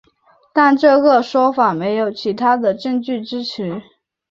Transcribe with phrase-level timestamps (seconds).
[0.51, 3.83] 但这个说法没有其他的证据支持。